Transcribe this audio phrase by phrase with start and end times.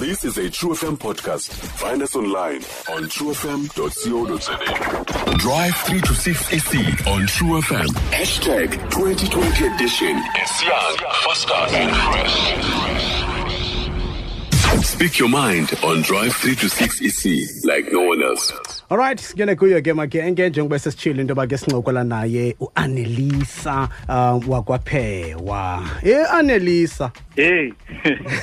[0.00, 1.50] This is a True FM podcast.
[1.52, 4.56] Find us online on truefm.co.za.
[5.38, 6.78] Drive 3 to 6 AC
[7.10, 7.86] on True FM.
[8.10, 10.16] Hashtag 2020 edition.
[10.36, 12.50] It's young, faster, and fresh.
[14.84, 18.52] Speak your mind on Drive 3 to 6 EC like no one else.
[18.90, 25.88] alright singene kuyo ke makenge njengoba sesitshile into yoba ke sincokola naye uanelisa um wakwaphewa
[26.02, 27.74] ye anelisa heyi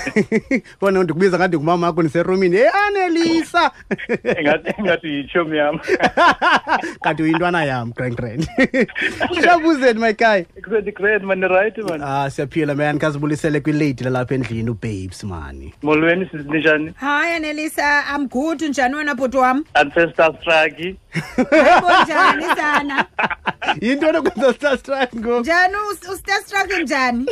[0.82, 3.72] bona ndikubiza ngathi ngumama akho ndiserumini heyi anelisa
[4.84, 5.80] ngathi yitshomi yam
[7.04, 8.48] kanti uyintwana yam grand grand.
[9.44, 12.02] Shabuzeni mayikhaya great great man right man.
[12.04, 13.00] Ah siyaphila man.
[13.00, 18.62] Khazibulisele kwileyidi lalapha endlini ubabes mani molweni sizinjani hayi anelisa i'm good.
[18.62, 19.66] Njani wena bhoti wam?
[19.74, 20.96] Andisestarstraki
[21.52, 23.06] Ayibonjani sana.
[23.82, 25.40] Into lokwenza Star Strike ngoku.
[25.40, 25.74] Njani
[26.14, 27.26] uStar Strike njani?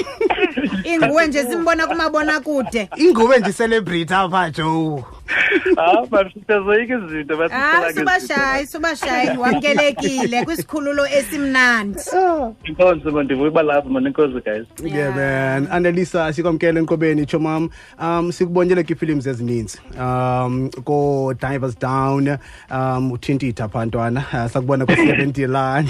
[0.84, 2.90] Inguwe nje simbona kumabona kude.
[2.96, 5.04] Inguwe nje celebrity apha Joe.
[5.78, 6.04] Ah,
[7.06, 12.00] izinto bathi Ah, subashayi, subashayi, wamkelekile kwisikhululo esimnandi.
[12.64, 13.28] Inkonzo man
[14.44, 14.66] guys.
[14.84, 15.68] yeah man.
[15.72, 17.70] Anelisa sikwamkele enkqobeni chomam
[18.02, 19.80] um sikubonele kwiifilims ezininzi.
[20.00, 22.38] Um ko-divers down
[22.72, 25.90] um uthintitha phantwana uh, sakubona kwi-seventy land.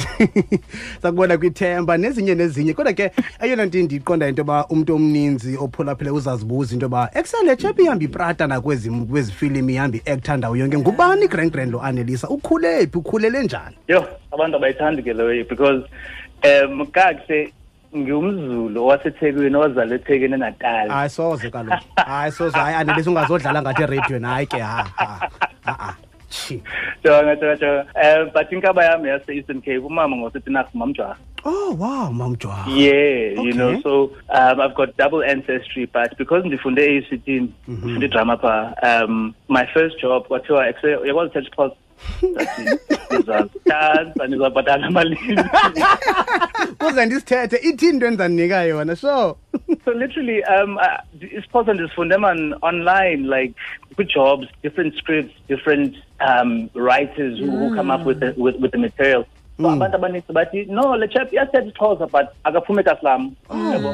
[1.02, 2.74] Sakubona kwithemba nezinye nezinye.
[2.74, 7.84] Kodwa ke eyona nto ndiyiqonda into yoba umntu omninzi ophulaphile uzazibuza into yoba ekusele tshepe
[7.84, 10.78] ihamba iprata nakwezi kwezi ihamba i-actor ndawo yonke.
[10.78, 12.30] Ngubani grand lo anelisa?
[12.30, 12.98] Ukhule phi?
[12.98, 13.76] Ukhulele njani?
[13.88, 15.84] Yo, abantu abayithandi ke leyo because
[16.44, 17.54] um kakuhle
[17.96, 20.90] ngiwumzulu owasethekwini owazalwa ethekwini enatali.
[20.90, 21.86] Hayi soze kaloku.
[21.96, 22.58] Hayi soze.
[22.58, 25.30] Hayi anelisa ungazodlala ngathi ereydiweni hayi ke ha ha
[25.66, 25.96] ha
[27.04, 27.86] Jonga jonga jonga.
[28.04, 31.16] um but inkaba yami yase Eastern Cape umama ngosetinas mamjwa.
[31.46, 36.98] Oh wow mamjwa Yeah, you know, so um, I've got double ancestry, but because ndifunde
[36.98, 37.28] ACT,
[37.68, 40.66] ndifunde drama pa, um, my first job kwathiwa
[41.06, 41.76] yakwazi touch pulse.
[43.66, 45.40] Dansa nizobhatala malini.
[46.78, 49.36] kuze ndisithethe ithini into endizanika yona sure
[49.86, 50.78] So literally, um,
[51.38, 53.54] isiphose ndizifunde man online, like
[53.98, 58.72] good jobs, different scripts, different um, writers who, who come up with the, with, with
[58.72, 59.26] the material.
[59.58, 63.36] So abantu abaninzi bathi no le chap iyathetha isixhosa but akaphume kaslam.
[63.50, 63.92] Yabo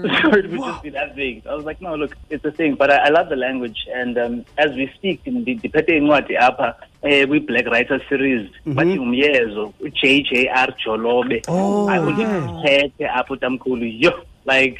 [0.00, 2.74] so it would just be that big i was like no look it's a thing
[2.74, 6.74] but i, I love the language and um, as we speak ndi- ndiphethe incwadi apha
[7.02, 11.42] eh, kwi-black writer series bathi umyezo u-j j r jolobe.
[11.48, 12.42] Oh, I will yeah.
[12.42, 14.12] ndiphethe apho tamkhulu yo
[14.46, 14.78] like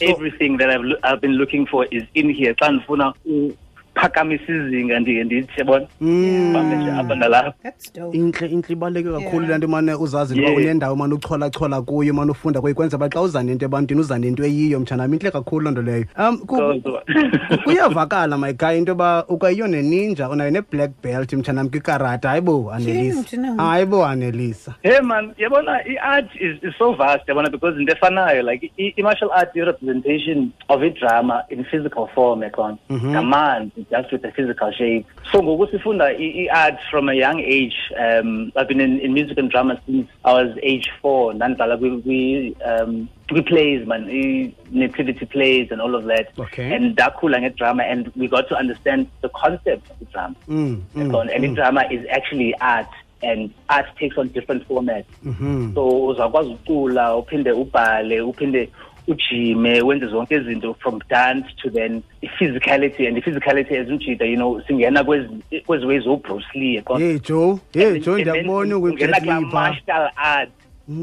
[0.00, 2.54] everything that I've, I've been looking for is in here.
[2.54, 3.14] Xa ndifuna
[3.96, 5.86] uphakamisa izinga ndike ndithi yabona?
[6.52, 7.72] Bambe nje apha nalapha.
[8.12, 9.58] Intle intle ibaluleke kakhulu Yeah.
[9.58, 13.42] nto mane uzazi into unendawo mane ucholachola kuyo mane ufunda kuyo kwenza uba xa uza
[13.42, 16.04] nento ebantwini uza nento eyiyo mtshanam intle kakhulu loo nto leyo.
[16.18, 16.38] Um
[17.64, 22.28] kuyavakala my guy into yoba ukwayiyo neninja unayo ne-black belt mtshanam kwikarata.
[22.28, 27.50] Hayibo anelisa hayi bo hayibo anelisa Hey man, yabona i-art is, is so vast yabona
[27.50, 33.85] because into efanayo like i- i-martial art i-representation of i-drama in physical form ekhona ngamanzi
[33.90, 35.06] just with the physical shape.
[35.32, 39.38] So ngoku sifunda i- i-art from a young age um i've been in, in music
[39.38, 41.32] and drama since i was age four.
[41.34, 46.28] Ndandidlala kwi- kwi- um kwi-plays man i- nativity plays and all of that.
[46.38, 46.72] Okay.
[46.74, 50.34] and ndakhula ngedrama and we got to understand the concept of the drama.
[50.48, 52.88] Mm, mm, and i-drama is actually art
[53.22, 55.04] and art takes on different formats.
[55.24, 55.74] Mhm.
[55.74, 58.68] so uzakwazi ucula uphinde ubhale uphinde
[59.08, 64.60] ujime wenze zonke izinto from dance to then i-physicality and i-physicality as ujida you know
[64.60, 67.58] singena kwezi ways obruce lee hey joe.
[67.72, 70.50] Hey joe ndiyakubona ungena kulaa martial art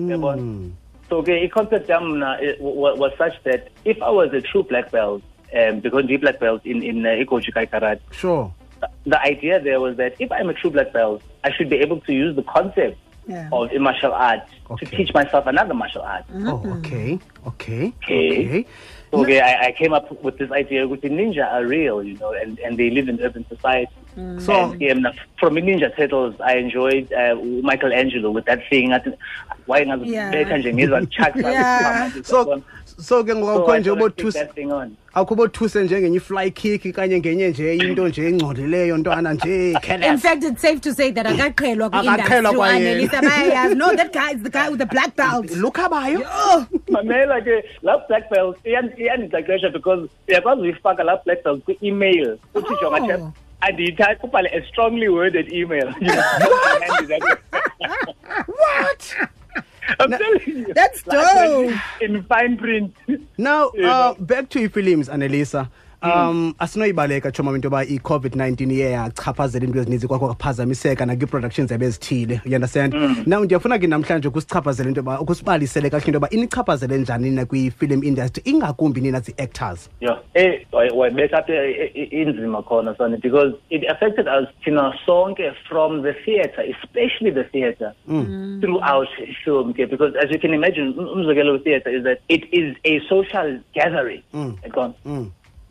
[0.10, 0.70] yabona?
[1.10, 4.92] so ke i-concept yam mna wa- was such that if i was a true black
[4.92, 8.50] belt um because ndiyi-black belt in, in uh, ikojikai karate sure.
[9.10, 12.02] the idea there was that if I'm a true black belt, I should be able
[12.02, 12.98] to use the concept
[13.28, 13.50] Yeah.
[13.52, 14.86] of a martial art Okay.
[14.86, 16.26] to teach myself another martial art.
[16.34, 18.48] oh okay okay Okay.
[18.48, 18.68] okay
[19.14, 22.18] So okay, I, I came up with this idea with the ninja are real, you
[22.18, 23.92] know, and, and they live in urban society.
[24.40, 27.36] so and um, from Ninja Turtles, I enjoyed uh,
[27.70, 28.92] Michelangelo with that thing.
[28.94, 29.16] I think,
[29.68, 30.04] why not?
[30.06, 30.32] Yeah.
[31.36, 32.10] Yeah.
[32.24, 34.98] so so ke ngoku so akho I nje thought I'd take bothuse that thing on.
[35.16, 39.76] akho bothuse nje ngenye i-fly kick kanye ngenye nje into nje engcolileyo ntwana nje In
[39.82, 40.22] careless.
[40.22, 43.30] fact, it's safe to say that akaqhelwa Akaqhelwa kwi-industry kwayena.
[43.30, 43.76] bayayazi.
[43.78, 45.46] No, that guy is the guy with the black belt.
[45.66, 46.22] lukhabayo
[46.98, 52.74] mamela ke laa black belt iyan- iyandixexesha because uyakwazi uyifaka laa black belt kwi-email uthi
[52.82, 53.08] jonga Oh.
[53.08, 53.22] chap
[53.62, 56.22] andiyithathi ubhale a strongly worded email You know,
[56.88, 57.40] hand it up.
[58.48, 59.16] what
[60.00, 60.74] I'm telling you.
[60.74, 61.72] That's dope.
[62.02, 62.94] In fine print.
[63.38, 65.68] now uh, back to your films anelisa
[66.04, 72.56] um asinoyibaleka choma into yoba i-covid-19 iye yachaphazela into ezininzi kwakho kwaphazamiseka nakwii-productions ebezithile you
[72.56, 72.94] understand?
[73.28, 78.04] Now ndiyafuna ke namhlanje ukusichaphazela into yoba ukusibalisele kakuhle into yoba inichaphazele njani nina kwi-film
[78.04, 80.20] industry ingakumbi nina zii-actors Yeah.
[80.34, 85.52] Eh way- wayibeka apha i- i- inzima khona son because it affected us thina sonke
[85.70, 87.92] from the theatre especially the theatre
[88.62, 89.08] throughout
[89.46, 93.00] film ke because as you can imagine um- umzekelo we-theatre is that it is a
[93.10, 94.22] social gathering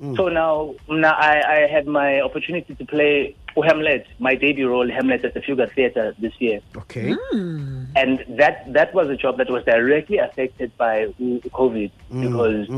[0.03, 4.91] yaqona so now mna I, I had my opportunity to play Hamlet, my debut role
[4.91, 7.15] Hamlet at the Fugard Theatre this year okay
[7.95, 11.07] and that that was a job that was directly affected by
[11.61, 12.69] COVID because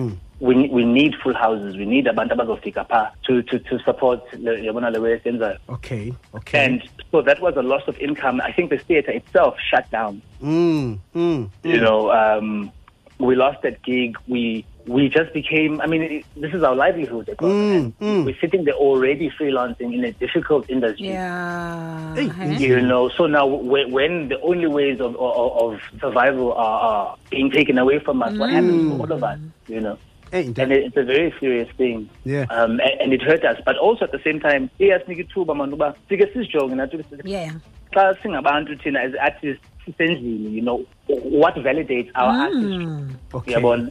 [0.40, 1.76] we we need full houses.
[1.76, 5.58] We need abantu abazofika pha to to to support le yabona le way esenzayo.
[5.68, 6.82] okay okay And
[7.12, 8.40] so that was a loss of income.
[8.40, 10.22] I think the theatre itself shut down.
[10.42, 11.50] mm, mm.
[11.62, 12.72] You know, um,
[13.18, 14.16] we lost that gig.
[14.26, 15.80] We we just became.
[15.80, 17.28] I mean, it, this is our livelihood.
[17.28, 21.08] of course, Mm, We're sitting there already freelancing in a difficult industry.
[21.08, 22.14] Yeah.
[22.14, 22.56] Hey.
[22.58, 27.16] You know, so now when, when the only ways of, of, of survival are, are
[27.30, 29.38] being taken away from us, what happens to all of us?
[29.68, 29.98] You know,
[30.30, 32.10] Hey, and it, it's a very serious thing.
[32.24, 32.46] Yeah.
[32.50, 35.74] Um, and, and it hurt us, but also at the same time, iyasinika ithuba manje
[35.74, 37.52] uba sike sizijonge nathi ukuthi Yeah.
[37.92, 42.40] xa singabantu thina as artists sisendlini, you know, what validates our hmm.
[42.40, 43.16] artistry.
[43.34, 43.52] okay.
[43.52, 43.90] Uyabona,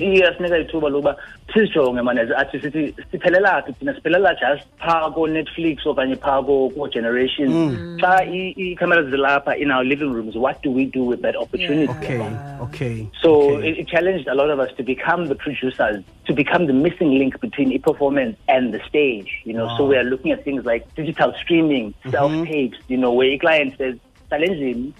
[0.00, 0.62] iyasinika hmm.
[0.62, 1.16] ithuba lokuba
[1.54, 3.94] sizijonge manje as artists sithi siphelela phi thina?
[3.94, 7.98] Siphelela just phaa ko-netflix okanye phaa ko- ko-generations hmm.
[8.00, 11.92] xa i- ii-cameras zilapha in our living rooms what do we do with that opportunity?
[11.92, 12.20] Okay
[12.60, 13.70] okay so okay.
[13.70, 17.18] it, it challenged a lot of us to become the producers, to become the missing
[17.18, 19.42] link between a performance and the stage.
[19.44, 22.78] You know, so we are looking at things like digital streaming, self tapes.
[22.78, 22.92] Mm-hmm.
[22.92, 23.96] You know, where a client says,
[24.30, 24.94] "Challenging."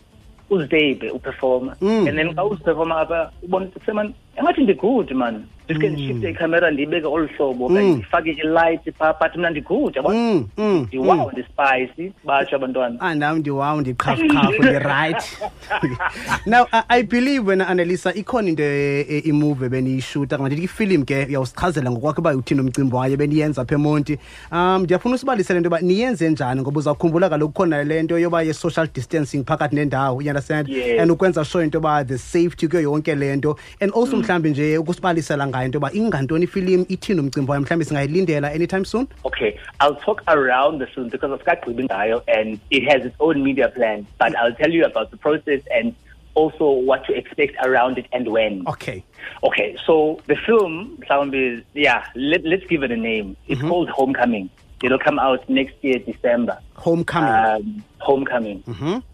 [0.50, 5.44] Uzidebe uperforma and then xa uziperforma apha ubona seman engathi ndi-good man.
[5.68, 7.66] Ndiske ndishifte icamera ndiyibeke olu hlobo.
[7.66, 10.18] Okanye ndifake ilight phaa but mna ndi-good yabona?
[10.18, 13.00] Mm, mm, ndiwaw ndispayisi batsho abantwana.
[13.00, 15.38] Ah, nam ndiwawu ndiqhafukhafu ndi-right
[16.46, 21.24] now I, i believe wena annelisa ikhona into e- e- imovie ebeniyishuta kanti ifilimu ke
[21.28, 24.18] uyawusichazela ngokwakho uba uthini umcimbi wayo beniyenza apha emonti.
[24.52, 28.88] Um ndiyafuna usibalisele into yoba niyenze njani ngoba uzawukhumbula kaloku khona le nto yoba ye-social
[28.94, 30.68] distancing phakathi nendawo you understand?
[30.68, 31.00] Yes.
[31.00, 33.58] and ukwenza sure into yoba the safety kuyo yonke le nto.
[33.80, 38.52] And also mhlawumbi nje ukusibalisela ngayo into yoba ingantoni ifilimu ithini umcimbi wayo mhlawumbi singayilindela
[38.52, 43.16] anytime soon Okay, I'll talk around the film because got Dial and it has its
[43.20, 44.06] own media plan.
[44.18, 45.94] But I'll tell you about the process and
[46.34, 48.64] also what to expect around it and when.
[48.68, 49.02] okay
[49.42, 53.36] Okay, so the film, mhlawumbe, yeah, let, let's give it a name.
[53.46, 54.50] It's called Homecoming.
[54.82, 56.58] It'll come out next year, December.
[56.74, 58.62] homecoming Um, Homecoming,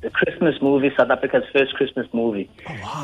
[0.06, 2.48] the Christmas movie, South Africa's first Christmas movie.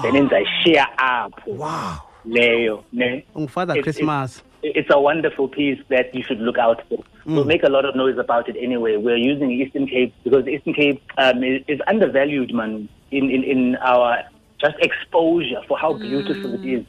[0.03, 3.25] Then in the share up, wow Leo, ne?
[3.35, 6.99] ungufather It's- christmas it's a wonderful piece that you should look out for.
[7.25, 8.97] We'll make a lot of noise about it anyway.
[9.07, 13.77] We're using Eastern Cape because Eastern Cape um, is, is undervalued, man, in, in, in
[13.77, 14.19] our
[14.61, 16.85] just exposure for how beautiful it is.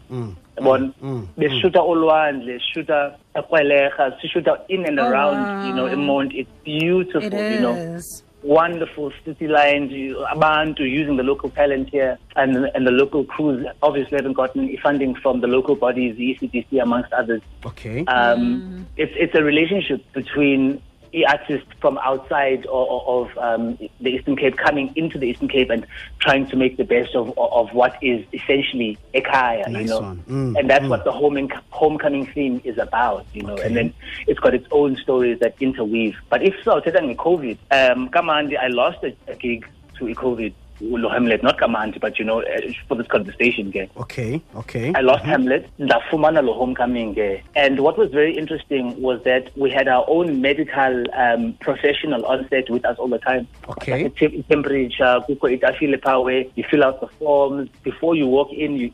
[0.57, 0.91] Yabona?
[1.39, 5.93] beshuta olwandle sishuta ekweleha sishuta in and Oh, around you know wow.
[5.93, 7.75] emont it's beautiful It you know.
[8.43, 13.65] Wonderful city lines, you- abantu using the local talent here, and and the local crews.
[13.83, 17.41] Obviously haven't gotten funding from the local bodies, the ECDC amongst others.
[17.65, 18.03] okay.
[18.05, 20.81] Um, It's it's a relationship between the
[21.27, 25.85] artists from outside of, of um, the Eastern Cape coming into the Eastern Cape and
[26.19, 30.23] trying to make the best of of what is essentially Ekaya, you Nice know, one.
[30.29, 33.53] Mm, and that's what the home homecoming theme is about, you know.
[33.53, 33.67] Okay.
[33.67, 33.93] And then
[34.27, 36.15] it's got its own stories that interweave.
[36.29, 40.53] But if so, taking COVID, um, Kamandi, I lost a, a gig to COVID.
[40.81, 43.89] Ulo Hamlet, not Kamandi, but you know, uh, for this conversation, okay.
[43.97, 47.41] okay okay I lost Hamlet, ndafumana lo homecoming ke.
[47.55, 52.47] And what was very interesting was that we had our own medical um, professional on
[52.49, 53.47] set with us all the time.
[53.69, 54.03] Okay.
[54.03, 57.69] Like te- temperature, kukho itafile phaa you fill out the forms.
[57.83, 58.93] Before you walk in, you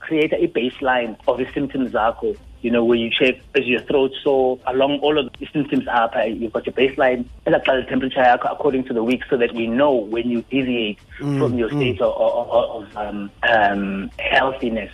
[0.00, 2.36] create a baseline of the symptoms zakho.
[2.62, 6.14] You know, where you check is your throat sore, along all of the symptoms up,
[6.16, 9.92] uh, you've got your baseline, the temperature according to the week so that we know
[9.94, 10.98] when you deviate
[11.38, 14.92] from your state of, of, of um, um, healthiness.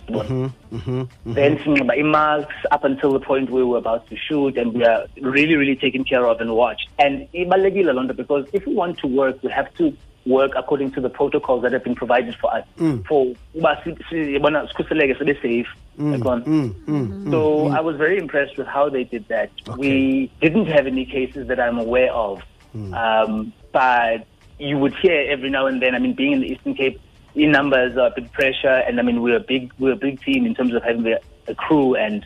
[1.25, 5.05] Then sinxiba i-masks up until the point where we're about to shoot and we are
[5.21, 6.87] really, really taken care of and watched.
[6.99, 9.93] And ibalulekile loo nto because if we want to work, we have to
[10.25, 12.65] work according to the protocols that have been provided for us.
[13.07, 14.39] For uba si-
[15.97, 16.75] sikhuseleke sibe safe.
[16.85, 17.31] Yabona?
[17.31, 19.51] So I was very impressed with how they did that.
[19.77, 22.41] We didn't have any cases that I'm aware of,
[22.75, 22.93] mm.
[22.93, 24.25] um, but
[24.59, 25.95] you would hear every now and then.
[25.95, 26.99] I mean, being in the Eastern Cape,
[27.35, 30.21] in numbers are a big pressure, and I mean we're a big we're a big
[30.21, 32.25] team in terms of having a, a crew and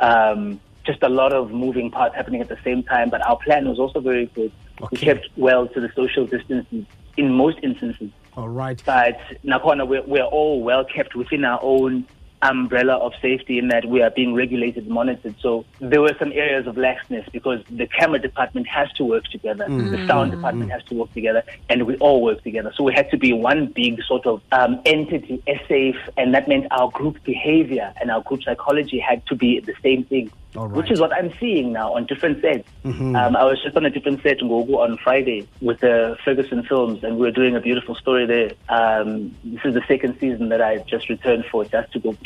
[0.00, 3.10] um, just a lot of moving parts happening at the same time.
[3.10, 4.52] But our plan was also very good.
[4.90, 6.86] We kept well to the social distancing
[7.16, 8.10] in most instances.
[8.36, 12.06] all right But Nakona, we're, we're all well kept within our own
[12.42, 15.34] umbrella of safety in that we are being regulated and monitored.
[15.40, 19.66] So there were some areas of laxness because the camera department has to work together,
[19.68, 22.72] the sound department has to work together, and we all work together.
[22.76, 26.48] So we had to be one big sort of um, entity, as safe, and that
[26.48, 30.30] meant our group behavior and our group psychology had to be the same thing.
[30.54, 30.70] Right.
[30.70, 32.66] Which is what I'm seeing now on different sets.
[33.14, 36.62] Um, I was just on a different set in Gogo on Friday with the Ferguson
[36.64, 38.52] Films, and we were doing a beautiful story there.
[38.68, 42.16] Um, this is the second season that I just returned for, just to go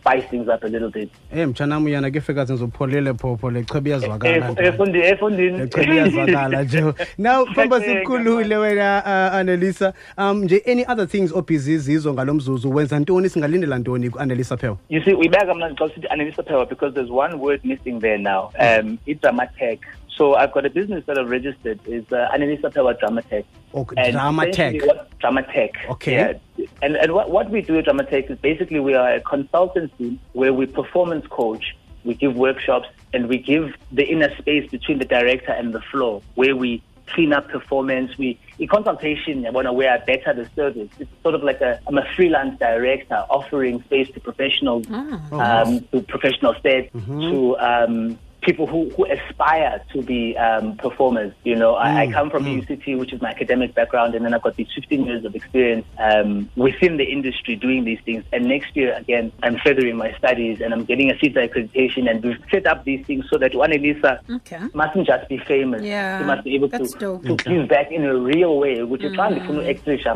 [0.00, 1.10] spice things up a little bit.
[1.36, 5.58] Eh mtshanam uyana ke fika ngizopholele phopho lechibi iyazwakala efundi- efundini.
[5.58, 6.80] lechibi iyazwakala nje
[7.18, 12.98] now Ngiyacela, sikukhulule wena uh, Anelisa um nje any other things obhizi zizo ngalomzuzu wenza
[12.98, 15.14] ntoni singalindela ntoni ku-Anelisa Pew You see.
[15.48, 18.50] I'm not close to Anelisa Phewa because there's one word missing there now.
[18.58, 19.78] Um, it's Dramatech.
[20.08, 21.78] So I've got a business that I've registered.
[21.86, 23.44] It's uh, Anelisa Phewa Dramatech.
[23.74, 24.80] Okay, And Dramatech.
[25.22, 25.70] Dramatech.
[25.90, 26.12] Okay.
[26.12, 26.66] Yeah.
[26.82, 30.52] And and what, what we do at Dramatech is basically we are a consultancy where
[30.52, 35.52] we performance coach, we give workshops, and we give the inner space between the director
[35.52, 38.16] and the floor where we clean up performance.
[38.18, 40.88] We in consultation, yabona, we are better the service.
[40.98, 44.86] It's sort of like a I'm a freelance director offering space to professionals,
[45.32, 46.92] um, to professional sets,
[47.30, 51.34] to um, people who, who aspire to be um, performers.
[51.44, 54.40] You know, I, I come from UCT, which is my academic background, and then I've
[54.40, 58.24] got these 15 years of experience um, within the industry doing these things.
[58.32, 62.24] And next year, again, I'm furthering my studies and I'm getting a CETA accreditation, and
[62.24, 64.60] we've set up these things so that Anelisa Okay.
[64.72, 65.82] mustn't just be famous.
[65.82, 67.24] Yeah, She must be able to, dope.
[67.26, 68.82] to give back in a real way.
[68.82, 70.06] Which is trying to actrisha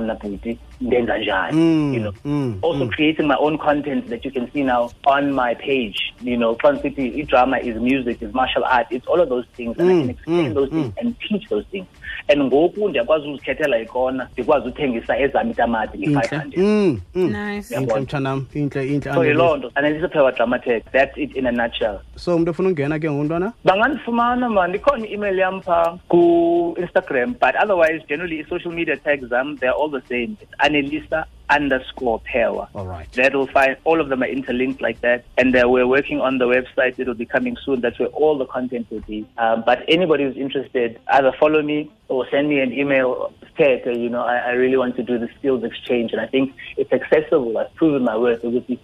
[0.83, 2.13] mna bhuti ndenza njani, you mm, know.
[2.25, 2.91] Mm, also mm.
[2.91, 6.13] creating my own content that you can see now on my page.
[6.23, 9.77] You know, Fun City drama is music, is martial art, it's all of those things,
[9.79, 11.87] and I can explain those things and teach those things.
[12.29, 16.65] And ngoku ndiyakwazi uzikhethela ikona ndikwazi uthengisa ezam itamati nge-five hundred.
[16.65, 17.33] Mm, mm.
[17.33, 17.75] Nice.
[17.75, 19.43] intle mtshanam intle intle so Anelisa.
[19.43, 19.71] yiloo nto.
[19.75, 21.99] Anelisa phewa dramatech that's it in a nutshell.
[22.17, 24.71] So umntu ofuna ungena ke nguntwana bangandifumana man.
[24.71, 30.03] Ndikhona i-email yam phaa ku-instagram but otherwise generally i-social media tags zam they're all the
[30.09, 30.37] same
[30.75, 32.69] it's anelisa underscore phewa.
[32.75, 33.11] all right.
[33.13, 35.25] That will find all of them are interlinked like that.
[35.39, 36.99] And uh, we're working on the website.
[36.99, 37.81] It'll be coming soon.
[37.81, 39.27] That's where all the content will be.
[39.39, 43.33] Um, but anybody who's interested either follow me or send me an email.
[43.59, 46.13] Ted, you know I, I really want to do the skills exchange.
[46.13, 47.59] And i think it's accessible.
[47.59, 48.41] I've proven my worth.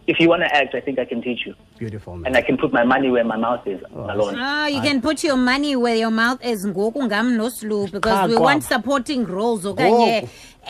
[0.06, 1.54] If you want to act i think i can teach you.
[1.78, 2.26] Beautiful man.
[2.26, 5.24] And i can put my money where my mouth is alone Ah, you can put
[5.24, 6.66] your money where your mouth is.
[6.66, 10.28] Ngoku ngam noslu because we want supporting roles okanye Ngoku.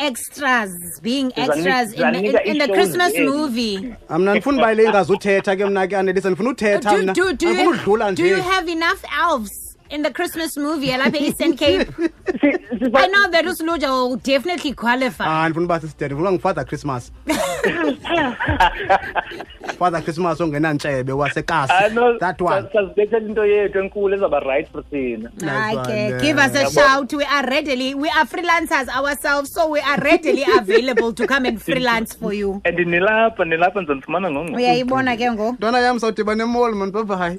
[0.09, 0.71] extras
[1.03, 3.95] being Sizanika- extras in, in, sizanika in the Christmas movie.
[4.19, 7.49] mna ndifuna uba le ingazuthetha ke mna ke Anelisa ndifuna uthetha Do, mna do, do,
[7.53, 11.89] you, do you have enough elves in the Christmas movie alapha Eastern Cape?
[12.41, 15.25] See, see, I know that Usluja will definitely qualify.
[15.27, 17.13] ah ndifuna uba sisidede ndifuna ngufather christmas
[19.79, 24.83] father christmas ongenantshebe wasekasi I know that one sazibethela into yethu enkulu ezaba right for
[24.91, 25.31] thina
[25.81, 27.13] Okay, give us a shout.
[27.13, 31.61] We are readily, we are freelancers ourselves, so we are readily available to come and
[31.63, 32.61] freelance for you.
[32.65, 35.53] and nilapha nilapha ndizonifumana ngongo Uyayibona ke ngoku.
[35.53, 37.39] ntwana yam sawudiba nemall man bye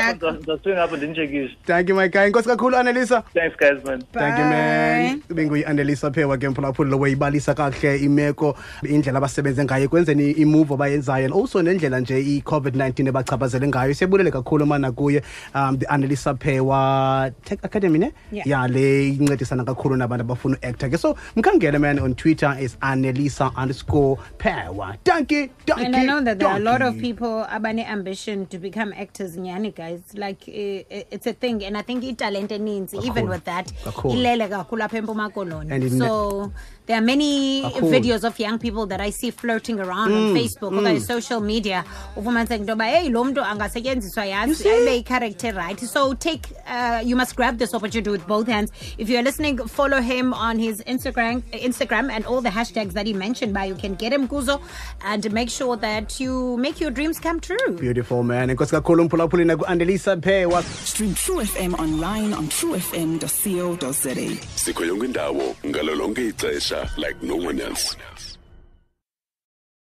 [0.00, 0.82] bye Hey, ndizoswinga tata.
[0.84, 1.94] apho ndinitshekishe thank you.
[1.96, 2.26] My guy.
[2.26, 3.22] Inkosi kakhulu anelisa.
[3.34, 4.02] Thanks guys man.
[4.12, 5.22] Thank you man.
[5.34, 11.34] Benguyi-anelisa phewa ke mphulaphuli lo wayibalisa kakuhle imeko indlela abasebenze ngayo ekwenzeni imove abayenzayo and
[11.34, 13.94] also nendlela nje i-covid-19 ebachaphazele ngayo.
[13.94, 15.22] Siyabulele kakhulu mana kuye
[15.54, 18.12] um the anelisa phewa tech academy ne?
[18.32, 18.46] Yeah.
[18.46, 20.98] yale incedisana kakhulu nabantu abafuna uacta ke.
[20.98, 26.20] So mkhangele man on twitter is anelisa underscore phewa thank you thank And I know
[26.20, 30.42] that there are a lot of people abane ambition to become actors nyani guys like
[30.48, 31.64] uh, it's a thing.
[31.64, 33.66] And I think italent eninzi even with that
[34.04, 35.70] ilele kakhulu apha empuma koloni.
[35.72, 36.52] And so
[36.88, 37.90] there are many Kakhulu.
[37.92, 41.84] videos of young people that I see floating around on Facebook okanye social media.
[42.16, 45.78] Ufumaniseka into yoba hey lo mntu angasetyenziswa yazi ayibe i-character right.
[45.80, 48.72] So take uh, you must grab this opportunity with both hands.
[48.98, 53.12] If you're listening follow him on his Instagram Instagram and all the hashtags that he
[53.12, 54.60] mentioned by you can get him kuzo
[55.04, 57.68] and make sure that you make your dreams come true.
[57.78, 58.48] Beautiful man.
[58.48, 64.36] Inkosi kakhulu mphulaphuli naku-anelisa phewa Stream True FM online on truefm.co.za.
[64.56, 67.96] sikho yonke indawo ngalo lonke ixesha like no one else